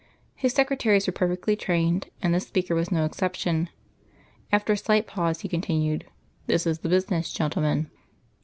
[0.33, 3.69] His secretaries were perfectly trained, and this speaker was no exception.
[4.51, 6.05] After a slight pause, he continued:
[6.47, 7.85] "This is the business, gentlemen.